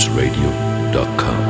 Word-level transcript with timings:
loopsradio.com. 0.00 1.49